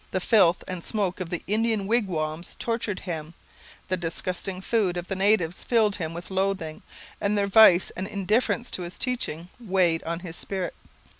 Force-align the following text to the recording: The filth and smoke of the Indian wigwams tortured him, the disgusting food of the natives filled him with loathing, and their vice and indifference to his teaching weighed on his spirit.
The 0.09 0.19
filth 0.19 0.63
and 0.67 0.83
smoke 0.83 1.19
of 1.19 1.29
the 1.29 1.43
Indian 1.45 1.85
wigwams 1.85 2.55
tortured 2.57 3.01
him, 3.01 3.35
the 3.87 3.95
disgusting 3.97 4.59
food 4.59 4.97
of 4.97 5.07
the 5.07 5.15
natives 5.15 5.63
filled 5.63 5.97
him 5.97 6.15
with 6.15 6.31
loathing, 6.31 6.81
and 7.21 7.37
their 7.37 7.45
vice 7.45 7.91
and 7.91 8.07
indifference 8.07 8.71
to 8.71 8.81
his 8.81 8.97
teaching 8.97 9.49
weighed 9.59 10.01
on 10.01 10.21
his 10.21 10.35
spirit. 10.35 10.73